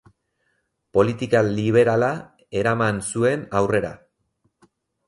Politika 0.99 1.43
liberala 1.49 2.09
eraman 2.63 3.05
zuen 3.13 3.47
aurrera. 3.63 3.95